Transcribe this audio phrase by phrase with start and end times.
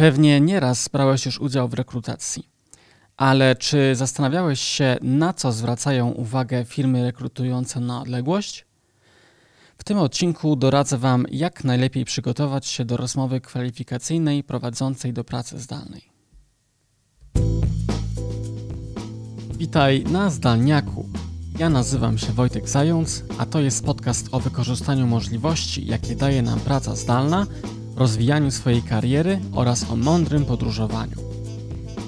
[0.00, 2.48] Pewnie nieraz brałeś już udział w rekrutacji.
[3.16, 8.66] Ale czy zastanawiałeś się, na co zwracają uwagę firmy rekrutujące na odległość?
[9.78, 15.58] W tym odcinku doradzę Wam, jak najlepiej przygotować się do rozmowy kwalifikacyjnej prowadzącej do pracy
[15.58, 16.02] zdalnej.
[19.58, 21.08] Witaj na zdalniaku.
[21.58, 26.60] Ja nazywam się Wojtek Zając, a to jest podcast o wykorzystaniu możliwości, jakie daje nam
[26.60, 27.46] praca zdalna,
[28.00, 31.16] rozwijaniu swojej kariery oraz o mądrym podróżowaniu.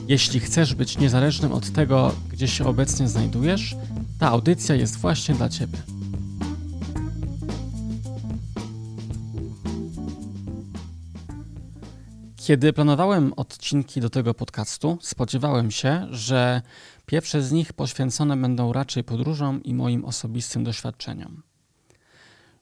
[0.08, 3.76] Jeśli chcesz być niezależnym od tego, gdzie się obecnie znajdujesz,
[4.18, 5.78] ta audycja jest właśnie dla Ciebie.
[12.36, 16.62] Kiedy planowałem odcinki do tego podcastu, spodziewałem się, że
[17.06, 21.51] pierwsze z nich poświęcone będą raczej podróżom i moim osobistym doświadczeniom.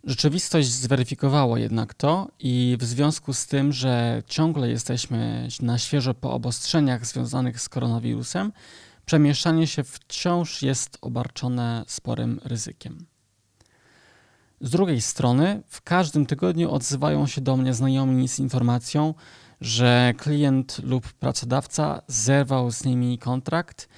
[0.04, 6.32] Rzeczywistość zweryfikowała jednak to i w związku z tym, że ciągle jesteśmy na świeżo po
[6.32, 8.52] obostrzeniach związanych z koronawirusem,
[9.06, 13.06] przemieszczanie się wciąż jest obarczone sporym ryzykiem.
[14.60, 19.14] Z drugiej strony, w każdym tygodniu odzywają się do mnie znajomi z informacją,
[19.60, 23.88] że klient lub pracodawca zerwał z nimi kontrakt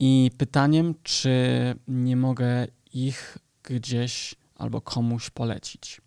[0.00, 1.30] i pytaniem, czy
[1.88, 6.00] nie mogę ich gdzieś albo komuś polecić.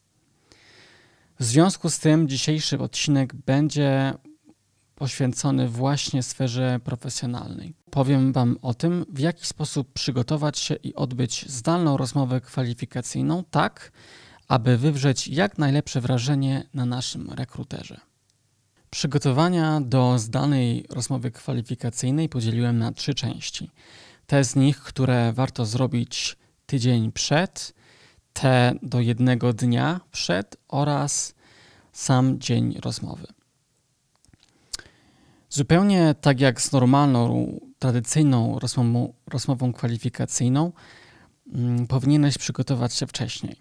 [1.39, 4.13] W związku z tym dzisiejszy odcinek będzie
[4.95, 7.73] poświęcony właśnie sferze profesjonalnej.
[7.91, 13.91] Powiem Wam o tym, w jaki sposób przygotować się i odbyć zdalną rozmowę kwalifikacyjną, tak
[14.47, 17.99] aby wywrzeć jak najlepsze wrażenie na naszym rekruterze.
[18.89, 23.71] Przygotowania do zdalnej rozmowy kwalifikacyjnej podzieliłem na trzy części.
[24.27, 27.73] Te z nich, które warto zrobić tydzień przed,
[28.41, 31.33] te do jednego dnia przed oraz
[31.91, 33.27] sam dzień rozmowy.
[35.49, 40.71] Zupełnie tak jak z normalną, tradycyjną rozmową, rozmową kwalifikacyjną,
[41.53, 43.55] mm, powinieneś przygotować się wcześniej.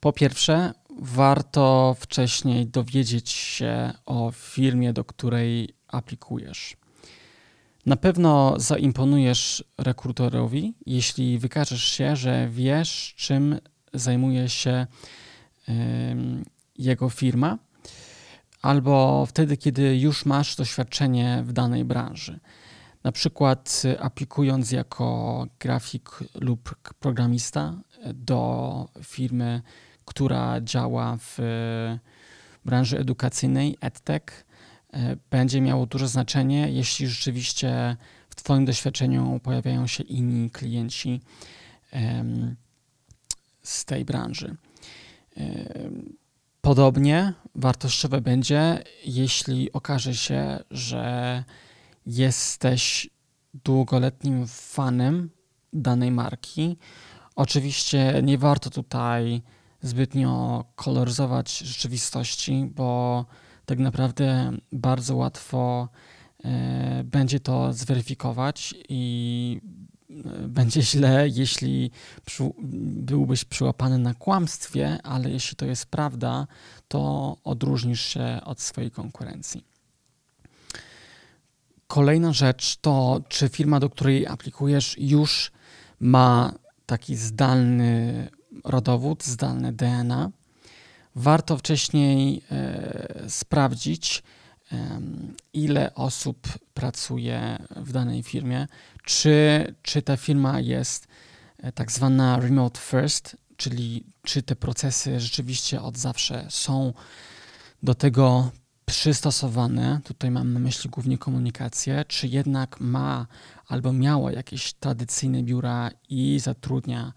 [0.00, 6.76] Po pierwsze, warto wcześniej dowiedzieć się o firmie, do której aplikujesz.
[7.86, 13.58] Na pewno zaimponujesz rekrutorowi, jeśli wykażesz się, że wiesz, czym
[13.98, 14.86] zajmuje się
[16.78, 17.58] jego firma,
[18.62, 22.40] albo wtedy, kiedy już masz doświadczenie w danej branży.
[23.04, 27.74] Na przykład aplikując jako grafik lub programista
[28.14, 29.62] do firmy,
[30.04, 31.38] która działa w
[32.64, 34.46] branży edukacyjnej, edtech,
[34.92, 37.96] e, będzie miało duże znaczenie, jeśli rzeczywiście
[38.30, 41.20] w Twoim doświadczeniu pojawiają się inni klienci
[43.68, 44.56] z tej branży.
[46.60, 51.44] Podobnie wartościowe będzie, jeśli okaże się, że
[52.06, 53.10] jesteś
[53.64, 55.30] długoletnim fanem
[55.72, 56.76] danej marki.
[57.36, 59.42] Oczywiście nie warto tutaj
[59.82, 63.24] zbytnio koloryzować rzeczywistości, bo
[63.66, 65.88] tak naprawdę bardzo łatwo
[66.44, 69.60] e, będzie to zweryfikować i
[70.48, 71.90] będzie źle, jeśli
[72.24, 76.46] przy, byłbyś przyłapany na kłamstwie, ale jeśli to jest prawda,
[76.88, 79.64] to odróżnisz się od swojej konkurencji.
[81.86, 85.52] Kolejna rzecz to, czy firma, do której aplikujesz, już
[86.00, 86.52] ma
[86.86, 88.28] taki zdalny
[88.64, 90.30] rodowód, zdalny DNA.
[91.14, 94.22] Warto wcześniej e, sprawdzić,
[95.52, 98.66] ile osób pracuje w danej firmie,
[99.04, 101.08] czy, czy ta firma jest
[101.58, 106.92] e, tak zwana remote first, czyli czy te procesy rzeczywiście od zawsze są
[107.82, 108.50] do tego
[108.86, 113.26] przystosowane, tutaj mam na myśli głównie komunikację, czy jednak ma
[113.68, 117.12] albo miała jakieś tradycyjne biura i zatrudnia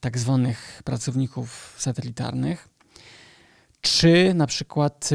[0.00, 2.68] tak zwanych pracowników satelitarnych,
[3.80, 5.10] czy na przykład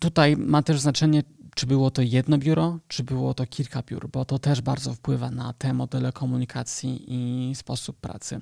[0.00, 1.22] tutaj ma też znaczenie,
[1.54, 5.30] czy było to jedno biuro, czy było to kilka biur, bo to też bardzo wpływa
[5.30, 8.40] na te modele komunikacji i sposób pracy.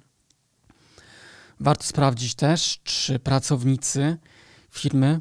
[1.60, 4.16] Warto sprawdzić też, czy pracownicy
[4.70, 5.20] firmy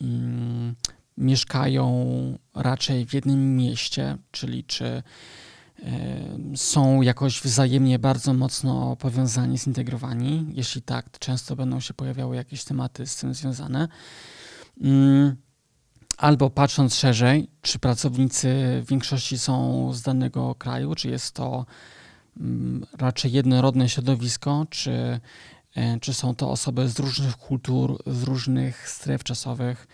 [0.00, 0.74] mm,
[1.18, 2.04] mieszkają
[2.54, 5.02] raczej w jednym mieście, czyli czy
[6.56, 10.46] są jakoś wzajemnie bardzo mocno powiązani, zintegrowani.
[10.52, 13.88] Jeśli tak, to często będą się pojawiały jakieś tematy z tym związane.
[14.80, 15.36] Mm,
[16.16, 18.48] albo patrząc szerzej, czy pracownicy
[18.84, 21.66] w większości są z danego kraju, czy jest to
[22.40, 25.20] mm, raczej jednorodne środowisko, czy,
[25.74, 29.86] e, czy są to osoby z różnych kultur, z różnych stref czasowych.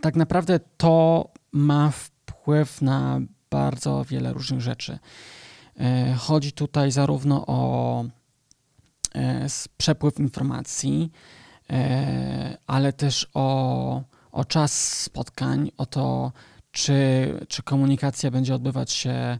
[0.00, 3.20] tak naprawdę to ma wpływ na
[3.50, 4.98] bardzo wiele różnych rzeczy.
[6.18, 8.04] Chodzi tutaj zarówno o
[9.76, 11.10] przepływ informacji,
[12.66, 14.02] ale też o,
[14.32, 16.32] o czas spotkań, o to,
[16.72, 16.94] czy,
[17.48, 19.38] czy komunikacja będzie odbywać się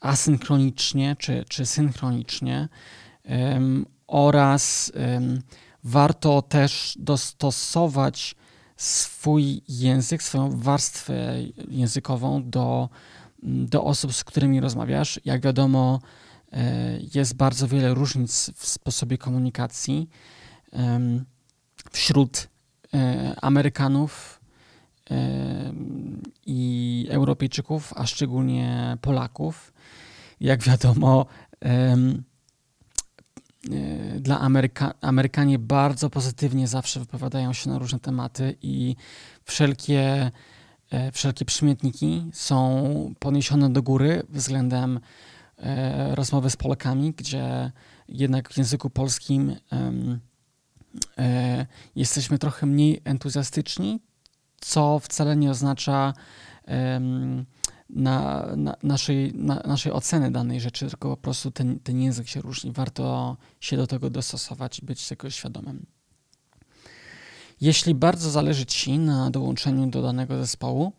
[0.00, 2.68] asynchronicznie czy, czy synchronicznie
[4.06, 4.92] oraz
[5.84, 8.34] warto też dostosować
[8.76, 11.34] swój język, swoją warstwę
[11.68, 12.88] językową do,
[13.42, 15.20] do osób, z którymi rozmawiasz.
[15.24, 16.00] Jak wiadomo,
[16.52, 20.08] e, jest bardzo wiele różnic w sposobie komunikacji
[21.94, 22.48] wśród
[22.94, 24.40] e, Amerykanów
[26.46, 29.72] i Europejczyków, a szczególnie Polaków.
[30.40, 31.26] Jak wiadomo,
[31.64, 31.96] e,
[34.20, 38.96] dla Ameryka Amerykanie bardzo pozytywnie zawsze wypowiadają się na różne tematy i
[39.44, 40.30] wszelkie,
[40.90, 45.00] e, wszelkie przymiotniki są podniesione do góry względem
[45.58, 47.72] e, rozmowy z Polakami, gdzie
[48.08, 49.56] jednak w języku polskim
[51.96, 54.00] jesteśmy trochę mniej entuzjastyczni,
[54.60, 56.12] co wcale nie oznacza
[56.68, 57.46] um,
[57.90, 62.40] na, na naszej, na naszej oceny danej rzeczy, tylko po prostu ten, ten język się
[62.40, 62.72] różni.
[62.72, 65.86] Warto się do tego dostosować i być tego świadomym.
[67.60, 70.92] Jeśli bardzo zależy Ci na dołączeniu do danego zespołu,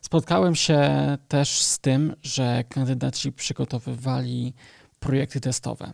[0.00, 0.90] spotkałem się
[1.28, 4.54] też z tym, że kandydaci przygotowywali
[5.00, 5.92] projekty testowe.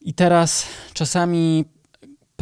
[0.00, 1.64] I teraz czasami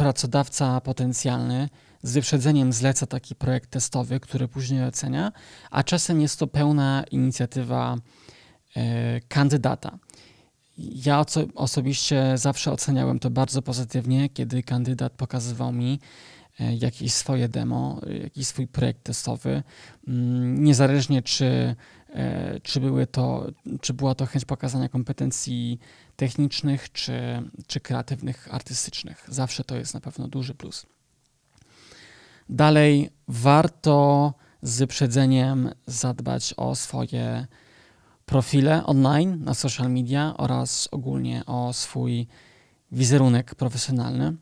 [0.01, 1.69] pracodawca potencjalny
[2.03, 5.31] z wyprzedzeniem zleca taki projekt testowy, który później ocenia,
[5.71, 7.97] a czasem jest to pełna inicjatywa
[8.75, 9.97] e, kandydata.
[10.77, 11.25] Ja
[11.55, 15.99] osobiście zawsze oceniałem to bardzo pozytywnie, kiedy kandydat pokazywał mi
[16.59, 19.63] e, jakieś swoje demo, jakiś swój projekt testowy,
[20.07, 21.75] mm, niezależnie czy,
[22.63, 23.47] czy, były to,
[23.81, 25.79] czy była to chęć pokazania kompetencji
[26.15, 27.13] technicznych, czy,
[27.67, 29.25] czy kreatywnych, artystycznych.
[29.27, 30.85] Zawsze to jest na pewno duży plus.
[32.49, 37.47] Dalej, warto z wyprzedzeniem zadbać o swoje
[38.25, 42.27] profile online na social media oraz ogólnie o swój
[42.91, 44.35] wizerunek profesjonalny.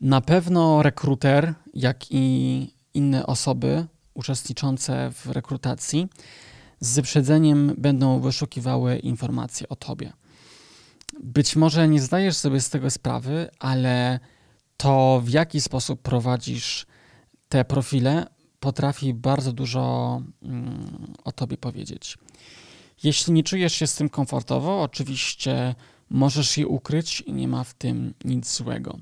[0.00, 6.08] Na pewno rekruter, jak i inne osoby uczestniczące w rekrutacji
[6.80, 10.12] z wyprzedzeniem będą wyszukiwały informacje o tobie.
[11.20, 14.20] Być może nie zdajesz sobie z tego sprawy, ale
[14.76, 16.86] to w jaki sposób prowadzisz
[17.48, 18.26] te profile,
[18.60, 22.18] potrafi bardzo dużo mm, o tobie powiedzieć.
[23.02, 25.74] Jeśli nie czujesz się z tym komfortowo, oczywiście
[26.10, 28.98] możesz je ukryć i nie ma w tym nic złego.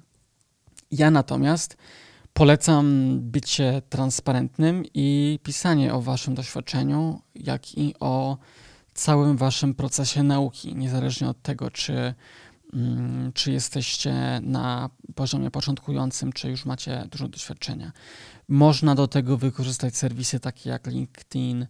[0.90, 1.76] Ja natomiast
[2.34, 8.38] polecam bycie transparentnym i pisanie o waszym doświadczeniu, jak i o
[8.94, 12.14] całym waszym procesie nauki, niezależnie od tego, czy
[12.74, 17.92] Mm, czy jesteście na poziomie początkującym, czy już macie dużo doświadczenia.
[18.48, 21.66] Można do tego wykorzystać serwisy takie jak LinkedIn,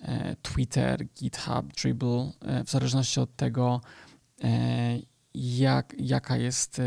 [0.00, 3.80] e, Twitter, GitHub, Dribble, e, w zależności od tego,
[4.44, 4.98] e,
[5.34, 6.80] jak, jaka, jest,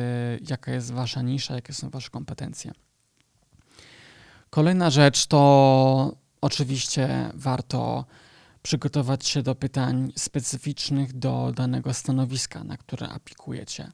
[0.50, 2.72] jaka jest wasza nisza, jakie są wasze kompetencje.
[4.52, 8.06] Kolejna rzecz to oczywiście warto
[8.64, 13.92] przygotować się do pytań specyficznych do danego stanowiska, na które aplikujecie.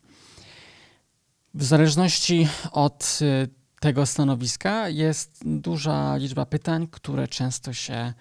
[1.53, 8.13] W zależności od y, tego stanowiska jest duża liczba pytań, które często się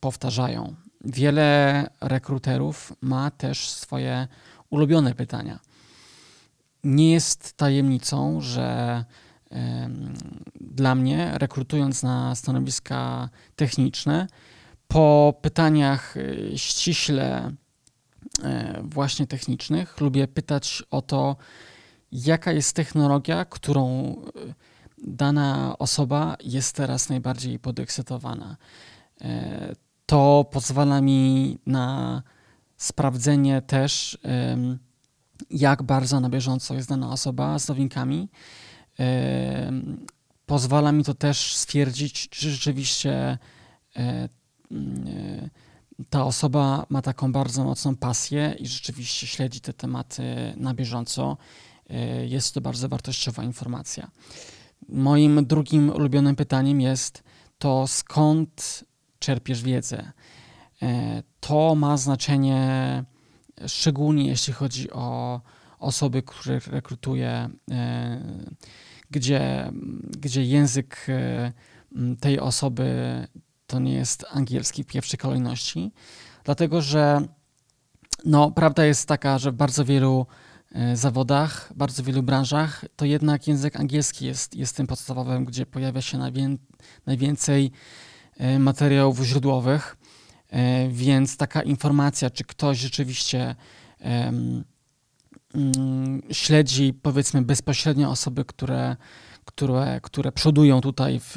[0.00, 0.74] powtarzają.
[1.04, 4.28] Wiele rekruterów ma też swoje
[4.70, 5.58] ulubione pytania.
[6.84, 9.04] Nie jest tajemnicą, że
[10.60, 14.26] dla mnie, rekrutując na stanowiska techniczne,
[14.88, 17.52] po pytaniach y, ściśle y,
[18.82, 21.36] właśnie technicznych lubię pytać o to,
[22.12, 24.54] jaka jest technologia, którą y,
[24.98, 28.56] dana osoba jest teraz najbardziej podekscytowana.
[30.06, 32.22] To pozwala mi na
[32.76, 34.18] sprawdzenie też,
[35.50, 38.28] jak bardzo na bieżąco jest dana osoba z nowinkami.
[40.46, 43.38] Pozwala mi to też stwierdzić, czy rzeczywiście
[44.00, 45.50] Y,
[46.10, 50.22] ta osoba ma taką bardzo mocną pasję i rzeczywiście śledzi te tematy
[50.56, 51.36] na bieżąco.
[51.90, 54.10] Y, jest to bardzo wartościowa informacja.
[54.88, 57.22] Moim drugim ulubionym pytaniem jest
[57.58, 58.84] to skąd
[59.18, 60.12] czerpiesz wiedzę?
[61.40, 63.04] To ma znaczenie
[63.66, 65.40] szczególnie jeśli chodzi o
[65.78, 67.50] osoby, które rekrutuje
[69.10, 69.72] gdzie,
[70.18, 71.06] gdzie język
[72.20, 73.26] tej osoby
[73.66, 75.92] to nie jest angielski w pierwszej kolejności,
[76.44, 77.20] dlatego że
[78.24, 80.26] no, prawda jest taka, że w bardzo wielu
[80.72, 86.02] e, zawodach, bardzo wielu branżach, to jednak język angielski jest, jest tym podstawowym, gdzie pojawia
[86.02, 86.56] się najwię
[87.06, 87.70] najwięcej
[88.36, 89.96] e, materiałów źródłowych,
[90.50, 93.54] e, więc taka informacja, czy ktoś rzeczywiście
[94.00, 94.64] um,
[96.32, 98.96] śledzi powiedzmy bezpośrednio osoby, które,
[99.44, 101.36] które, które przodują tutaj w,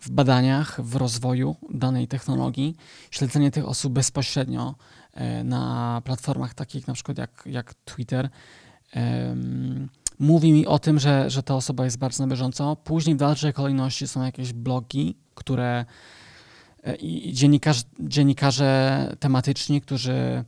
[0.00, 2.76] w badaniach, w rozwoju danej technologii,
[3.10, 4.74] śledzenie tych osób bezpośrednio
[5.12, 8.28] e, na platformach takich na przykład jak, jak Twitter,
[10.18, 12.76] mówi mi o tym, że, że ta osoba jest bardzo na bieżąco.
[12.76, 15.84] Później w dalszej kolejności są jakieś blogi, które
[16.84, 17.32] e, i
[18.00, 20.44] dziennikarze tematyczni, którzy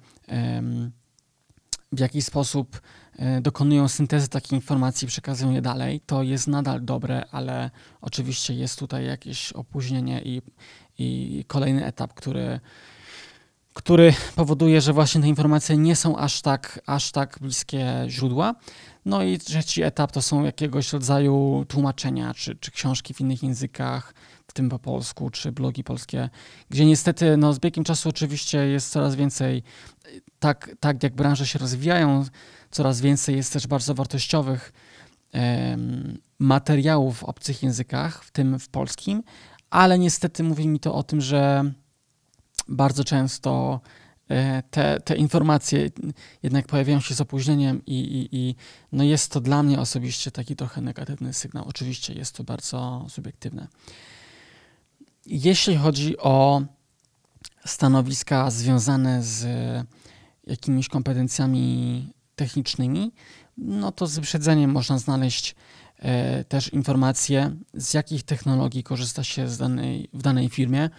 [1.95, 2.81] w jakiś sposób
[3.19, 7.71] E, dokonują syntezy takich informacji, przekazują je dalej, to jest nadal dobre, ale
[8.01, 10.43] oczywiście jest tutaj jakieś opóźnienie i,
[10.99, 12.61] i kolejny etap, który,
[13.75, 18.55] który powoduje, że właśnie te informacje nie są aż tak, aż tak bliskie źródła.
[19.05, 24.15] No i trzeci etap to są jakiegoś rodzaju tłumaczenia, czy, czy książki w innych językach,
[24.47, 26.31] w tym po polsku, czy blogi polskie,
[26.71, 29.63] gdzie niestety no, z biegiem czasu oczywiście jest coraz więcej,
[30.45, 32.25] tak, tak jak branże się rozwijają,
[32.71, 34.73] coraz więcej jest też bardzo wartościowych
[36.39, 39.23] materiałów w obcych językach, w tym w polskim,
[39.71, 41.73] ale niestety mówi mi to o tym, że
[42.69, 43.81] bardzo często
[44.29, 45.91] e, te, te informacje
[46.43, 48.55] jednak pojawiają się z opóźnieniem i, i, i
[48.93, 51.65] no jest to dla mnie osobiście taki trochę negatywny sygnał.
[51.69, 53.69] Oczywiście jest to bardzo subiektywne.
[55.27, 56.63] Jeśli chodzi o
[57.67, 59.47] stanowiska związane z
[60.47, 63.13] jakimiś kompetencjami technicznymi,
[63.59, 65.55] no to z wyprzedzeniem można znaleźć
[65.99, 70.91] e, też informacje, z jakich technologii korzysta się danej, w danej firmie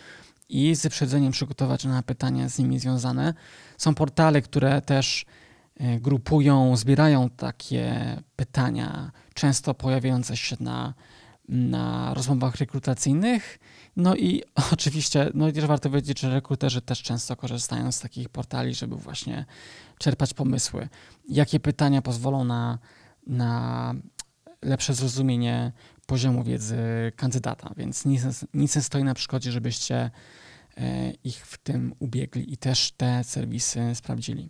[0.49, 3.33] i z wyprzedzeniem przygotować na pytania z nimi związane.
[3.77, 5.25] Są portale, które też
[5.77, 10.93] e, grupują, zbierają takie pytania, często pojawiające się na,
[11.49, 13.59] na rozmowach rekrutacyjnych.
[13.95, 18.29] No i oczywiście, no i też warto wiedzieć, że rekruterzy też często korzystają z takich
[18.29, 19.45] portali, żeby właśnie
[19.97, 20.89] czerpać pomysły.
[21.29, 22.79] Jakie pytania pozwolą na,
[23.27, 23.93] na
[24.61, 25.71] lepsze zrozumienie
[26.05, 26.77] poziomu wiedzy
[27.15, 28.23] kandydata, więc nic,
[28.53, 30.11] nic nie stoi na przeszkodzie, żebyście
[30.77, 34.49] e, ich w tym ubiegli i też te serwisy sprawdzili.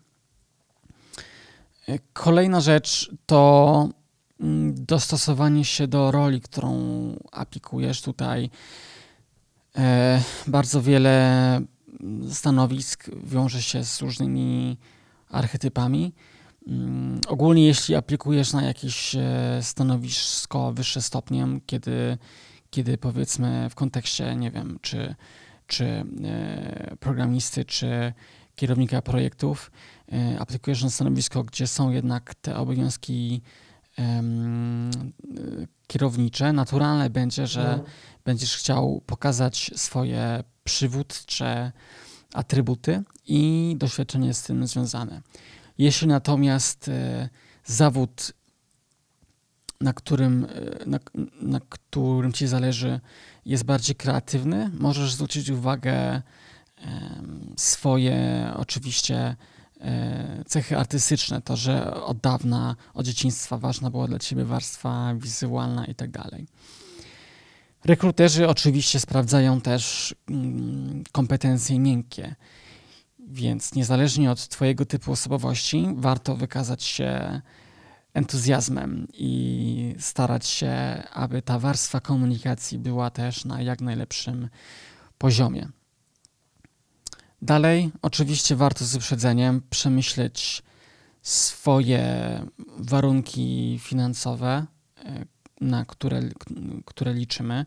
[1.88, 3.90] E, kolejna rzecz to
[4.74, 6.72] dostosowanie się do roli, którą
[7.32, 8.50] aplikujesz tutaj.
[9.78, 11.62] E, bardzo wiele
[12.32, 14.78] stanowisk wiąże się z różnymi
[15.30, 16.14] archetypami.
[16.68, 22.18] Mm, ogólnie, jeśli aplikujesz na jakieś e, stanowisko wyższe stopniem, kiedy,
[22.70, 25.16] kiedy powiedzmy w kontekście, nie wiem, czy,
[25.68, 28.14] czy e, programisty, czy
[28.56, 29.72] kierownika projektów,
[30.40, 33.42] aplikujesz na stanowisko, gdzie są jednak te obowiązki
[35.88, 37.84] kierownicze, naturalne będzie, że no.
[38.26, 41.72] będziesz chciał pokazać swoje przywódcze
[42.34, 45.22] atrybuty i doświadczenie z tym związane.
[45.78, 47.30] Jeśli natomiast e,
[47.66, 48.34] zawód,
[49.82, 51.00] na którym, e, na,
[51.42, 53.00] na którym ci zależy,
[53.46, 56.22] jest bardziej kreatywny, możesz zwrócić uwagę
[57.56, 59.36] swoje oczywiście
[60.48, 65.96] cechy artystyczne, to, że od dawna, od dzieciństwa ważna była dla ciebie warstwa wizualna i
[65.96, 66.48] tak dalej.
[67.86, 72.36] Rekruterzy oczywiście sprawdzają też mm, kompetencje miękkie,
[73.20, 77.42] więc niezależnie od Twojego typu osobowości, warto wykazać się
[78.14, 84.50] entuzjazmem i starać się, aby ta warstwa komunikacji była też na jak najlepszym
[85.18, 85.68] poziomie.
[87.42, 90.64] Dalej, oczywiście warto z wyprzedzeniem przemyśleć
[91.22, 92.04] swoje
[92.78, 94.66] warunki finansowe,
[95.06, 95.26] e,
[95.62, 96.22] na które,
[96.86, 97.66] które liczymy.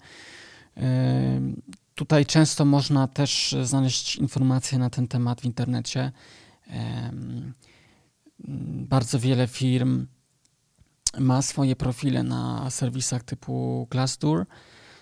[1.95, 6.13] Tutaj często można też znaleźć informacje na ten temat w internecie.
[8.89, 10.07] Bardzo wiele firm
[11.19, 14.47] ma swoje profile na serwisach typu Glassdoor.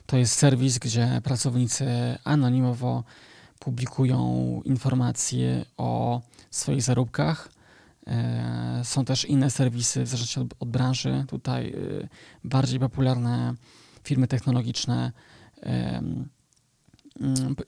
[0.06, 1.86] To jest serwis, gdzie pracownicy
[2.24, 3.04] anonimowo
[3.58, 7.48] publikują informacje o swoich zarobkach.
[8.06, 11.24] E, są też inne serwisy, w zależności od, od branży.
[11.28, 12.08] Tutaj y,
[12.44, 13.54] bardziej popularne
[14.04, 15.12] firmy technologiczne,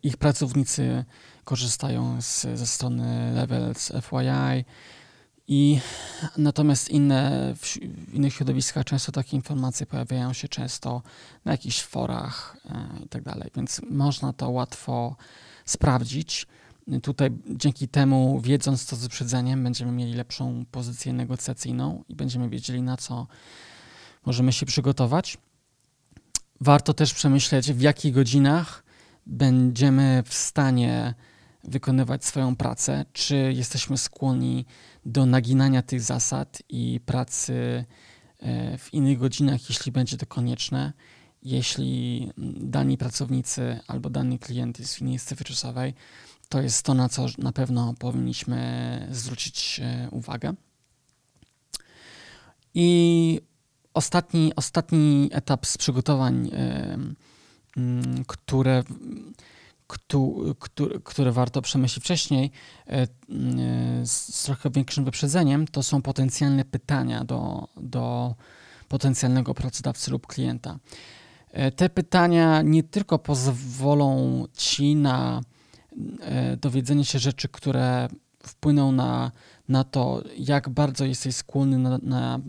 [0.02, 1.04] ich pracownicy
[1.44, 4.64] korzystają z, ze strony Levels FYI
[5.48, 5.80] I
[6.36, 7.78] natomiast inne, w,
[8.08, 11.02] w innych środowiskach często takie informacje pojawiają się często
[11.44, 15.16] na jakichś forach e, i tak dalej, więc można to łatwo
[15.64, 16.46] sprawdzić.
[17.02, 22.82] Tutaj dzięki temu, wiedząc to z wyprzedzeniem, będziemy mieli lepszą pozycję negocjacyjną i będziemy wiedzieli,
[22.82, 23.26] na co
[24.26, 25.38] możemy się przygotować.
[26.60, 28.84] Warto też przemyśleć, w jakich godzinach
[29.26, 31.14] będziemy w stanie
[31.68, 34.66] wykonywać swoją pracę, czy jesteśmy skłonni
[35.06, 37.84] do naginania tych zasad i pracy
[38.38, 40.92] e, w innych godzinach, jeśli będzie to konieczne,
[41.42, 45.94] jeśli dani pracownicy albo dany klient jest w innej strefie czasowej,
[46.48, 50.54] to jest to, na co na pewno powinniśmy zwrócić e, uwagę.
[52.74, 53.40] I
[53.94, 56.50] ostatni, ostatni etap z przygotowań,
[58.26, 58.82] które
[61.04, 62.50] które warto przemyśleć wcześniej
[62.86, 63.06] e,
[64.06, 68.34] z trochę większym wyprzedzeniem, to są potencjalne pytania do, do
[68.88, 70.78] potencjalnego pracodawcy lub klienta.
[71.50, 75.40] E, te pytania nie tylko pozwolą ci na
[76.20, 78.08] e, dowiedzenie się rzeczy, które
[78.42, 79.32] wpłyną na,
[79.68, 82.40] na to, jak bardzo jesteś skłonny na, na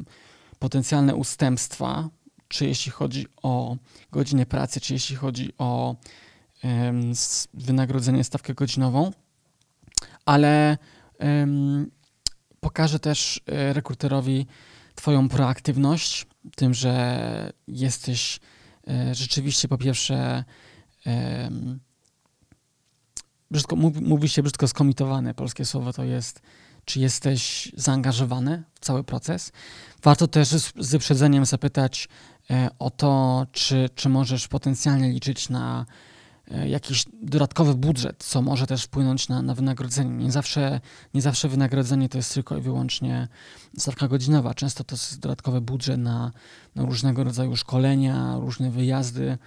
[0.59, 2.09] potencjalne ustępstwa,
[2.47, 3.77] czy jeśli chodzi o
[4.11, 5.95] godziny pracy, czy jeśli chodzi o
[7.53, 9.11] wynagrodzenie, stawkę godzinową,
[10.25, 10.77] ale
[12.59, 14.45] pokażę też e, rekruterowi
[14.95, 18.39] Twoją proaktywność, tym, że jesteś
[18.87, 20.43] e, rzeczywiście po pierwsze
[23.51, 26.41] brzydko, mówi, się brzydko skomitowany, polskie słowo to jest,
[26.85, 29.51] czy jesteś zaangażowany w cały proces.
[30.03, 32.09] Warto też z, z wyprzedzeniem zapytać
[32.49, 35.85] e, o to, czy, czy możesz potencjalnie liczyć na
[36.67, 40.11] jakiś dodatkowy budżet, co może też wpłynąć na, na wynagrodzenie.
[40.11, 40.81] Nie zawsze,
[41.13, 43.27] nie zawsze wynagrodzenie to jest tylko i wyłącznie
[43.77, 44.53] stawka godzinowa.
[44.53, 46.31] Często to jest dodatkowy budżet na,
[46.75, 49.37] na różnego rodzaju szkolenia, różne wyjazdy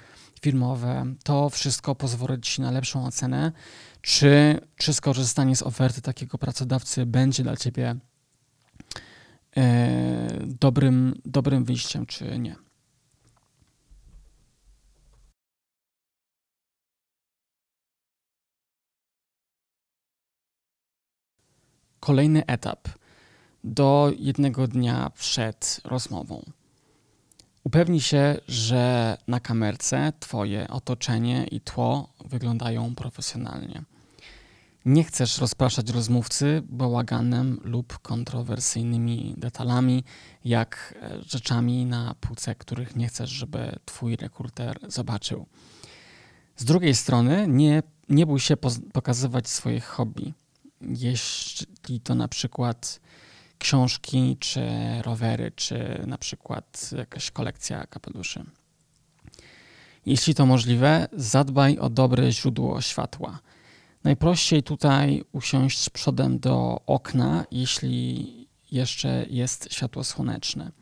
[0.43, 1.15] firmowe.
[1.25, 3.53] To wszystko pozwoli Ci na lepszą ocenę,
[4.01, 7.97] czy, czy skorzystanie z oferty takiego pracodawcy będzie dla Ciebie
[9.57, 12.62] e, dobrym, dobrym wyjściem, czy nie.
[22.03, 22.89] Kolejny etap
[23.65, 26.43] do jednego dnia przed rozmową.
[27.65, 33.83] Upewnij się, że na kamerce Twoje otoczenie i tło wyglądają profesjonalnie.
[34.85, 40.05] Nie chcesz rozpraszać rozmówcy bałaganem lub kontrowersyjnymi detalami,
[40.45, 45.47] jak e, rzeczami na półce, których nie chcesz, żeby Twój rekruter zobaczył.
[46.57, 48.57] Z drugiej strony, nie, nie bój się
[48.93, 50.35] pokazywać swoich hobby
[50.89, 53.01] jeśli to na przykład
[53.59, 54.61] książki, czy
[55.03, 58.45] rowery, czy na przykład jakaś kolekcja kapeluszy.
[60.07, 63.39] Jeśli to możliwe, zadbaj o dobre źródło światła.
[64.05, 68.33] Najprościej tutaj usiąść przodem do okna, jeśli
[68.71, 70.73] jeszcze jest światło słoneczne.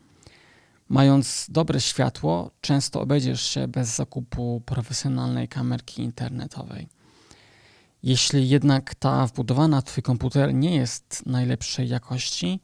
[0.89, 6.87] Mając dobre światło, często obejdziesz się bez zakupu profesjonalnej kamerki internetowej.
[8.03, 12.59] Jeśli jednak ta wbudowana w Twój komputer nie jest najlepszej jakości,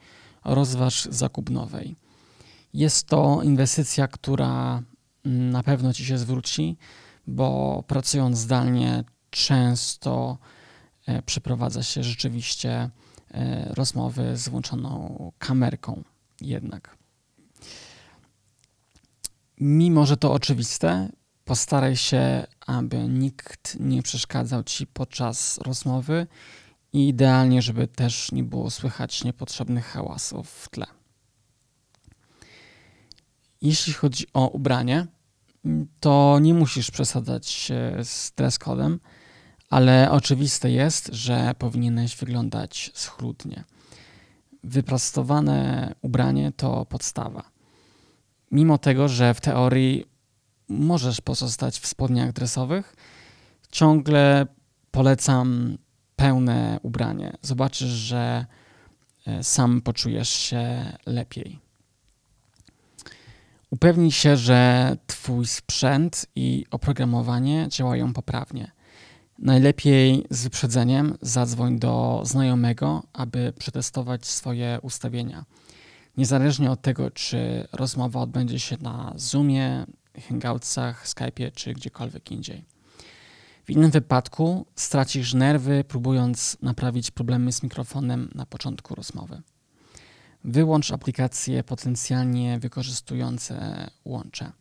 [0.45, 1.95] rozważ zakup nowej.
[2.73, 4.83] Jest to inwestycja, która
[5.25, 6.77] na pewno Ci się zwróci,
[7.27, 10.37] bo pracując zdalnie często
[11.05, 12.89] e, przeprowadza się rzeczywiście
[13.31, 16.03] e, rozmowy z włączoną kamerką
[16.41, 16.97] jednak.
[19.59, 21.09] Mimo, że to oczywiste,
[21.47, 26.27] Postaraj się, aby nikt nie przeszkadzał ci podczas rozmowy
[26.93, 30.85] i idealnie, żeby też nie było słychać niepotrzebnych hałasów w tle.
[33.61, 35.07] Jeśli chodzi o ubranie,
[35.99, 37.71] to nie musisz przesadzać
[38.03, 38.99] z dress codem,
[39.69, 43.63] ale oczywiste jest, że powinieneś wyglądać schludnie.
[44.63, 47.43] Wyprostowane ubranie to podstawa.
[48.51, 50.05] Mimo tego, że w teorii
[50.69, 52.95] możesz pozostać w spodniach dresowych.
[53.71, 54.45] Ciągle
[54.91, 55.77] polecam
[56.15, 57.33] pełne ubranie.
[57.41, 58.45] Zobaczysz, że
[59.27, 61.59] e, sam poczujesz się lepiej.
[63.69, 68.71] Upewnij się, że Twój sprzęt i oprogramowanie działają poprawnie.
[69.39, 75.45] Najlepiej z wyprzedzeniem zadzwoń do znajomego, aby przetestować swoje ustawienia.
[76.17, 79.85] Niezależnie od tego, czy rozmowa odbędzie się na Zoomie,
[80.21, 82.65] Hangoutsach, Skype'ie czy gdziekolwiek indziej.
[83.65, 89.41] W innym wypadku stracisz nerwy, próbując naprawić problemy z mikrofonem na początku rozmowy.
[90.43, 94.51] wyłącz aplikacje potencjalnie wykorzystujące łącze.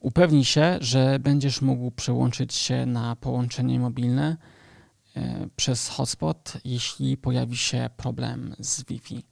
[0.00, 4.36] Upewnij się, że będziesz mógł przełączyć się na połączenie mobilne
[5.16, 9.22] e, przez hotspot, jeśli pojawi się problem z Wi-Fi.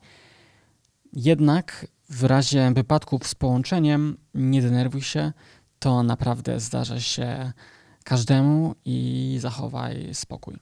[1.17, 5.33] Jednak w razie wypadków z połączeniem nie denerwuj się,
[5.79, 7.53] to naprawdę zdarza się
[8.05, 10.57] każdemu i zachowaj spokój.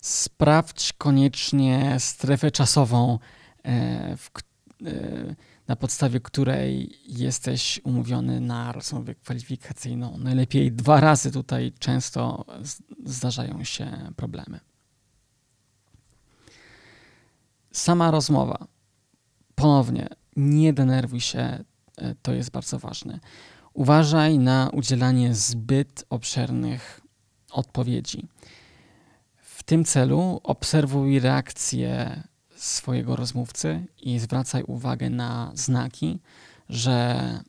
[0.00, 3.18] Sprawdź koniecznie strefę czasową,
[3.64, 4.30] e, w,
[4.86, 5.34] e,
[5.68, 10.18] na podstawie której jesteś umówiony na rozmowę kwalifikacyjną.
[10.18, 12.44] Najlepiej dwa razy tutaj często
[13.04, 14.60] zdarzają się problemy.
[17.72, 18.66] Sama rozmowa.
[19.54, 21.64] Ponownie, nie denerwuj się,
[21.96, 23.20] e, to jest bardzo ważne.
[23.72, 27.00] Uważaj na udzielanie zbyt obszernych
[27.50, 28.28] odpowiedzi.
[29.36, 32.22] W tym celu obserwuj reakcję
[32.56, 36.18] swojego rozmówcy i zwracaj uwagę na znaki,
[36.68, 37.40] że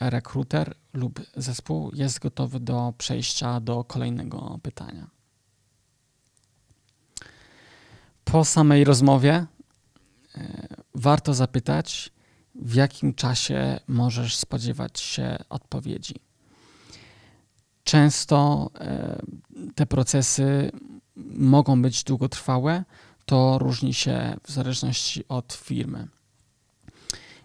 [0.00, 5.10] rekruter lub zespół jest gotowy do przejścia do kolejnego pytania.
[8.24, 9.46] Po samej rozmowie
[10.94, 12.12] warto zapytać,
[12.54, 16.14] w jakim czasie możesz spodziewać się odpowiedzi.
[17.84, 19.22] Często e,
[19.74, 20.70] te procesy
[21.34, 22.84] mogą być długotrwałe,
[23.24, 26.08] to różni się w zależności od firmy.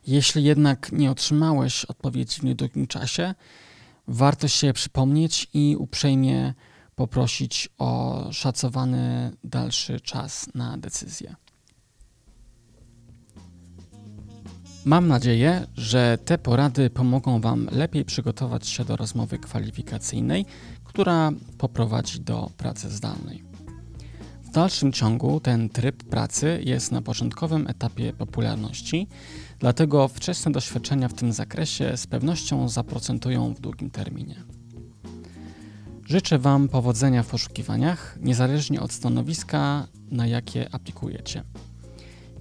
[0.08, 3.36] Jeśli jednak nie otrzymałeś odpowiedzi w niedługim czasie,
[4.08, 6.54] warto się przypomnieć i uprzejmie
[6.96, 11.36] poprosić o szacowany dalszy czas na decyzję.
[14.86, 20.46] Mam nadzieję, że te porady pomogą Wam lepiej przygotować się do rozmowy kwalifikacyjnej,
[20.84, 23.44] która poprowadzi do pracy zdalnej.
[24.44, 29.08] W dalszym ciągu ten tryb pracy jest na początkowym etapie popularności,
[29.60, 34.36] dlatego wczesne doświadczenia w tym zakresie z pewnością zaprocentują w długim terminie.
[36.06, 41.44] Życzę Wam powodzenia w poszukiwaniach, niezależnie od stanowiska, na jakie aplikujecie.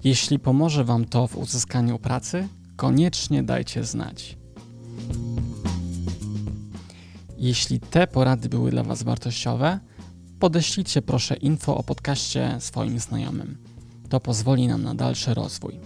[0.03, 4.37] Jeśli pomoże Wam to w uzyskaniu pracy, koniecznie dajcie znać.
[7.37, 9.79] Jeśli te porady były dla Was wartościowe,
[10.39, 13.57] podeślijcie proszę info o podcaście swoim znajomym.
[14.09, 15.79] To pozwoli nam na dalszy rozwój.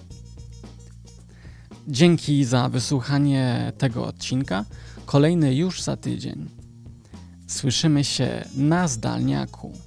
[1.88, 4.66] Dzięki za wysłuchanie tego odcinka.
[5.06, 6.50] Kolejny już za tydzień.
[7.48, 9.87] Słyszymy się na zdalniaku.